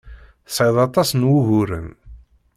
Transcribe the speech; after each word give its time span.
Tesɛiḍ 0.47 0.77
aṭas 0.87 1.09
n 1.13 1.21
wuguren. 1.29 1.89